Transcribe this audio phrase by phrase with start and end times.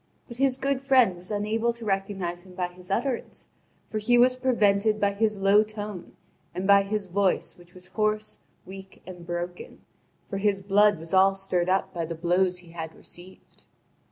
[0.27, 3.49] But his good friend was unable to recognise him by his utterance;
[3.87, 6.13] for he was prevented by his low tone
[6.55, 9.81] and by his voice which was hoarse, weak, and broken;
[10.27, 13.65] for his blood was all stirred up by the blows he had received.